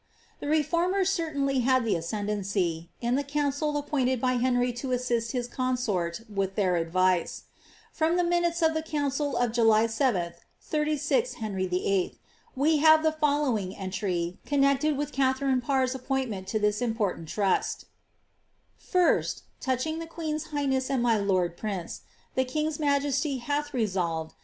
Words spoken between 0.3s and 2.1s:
The »rmers certainly had the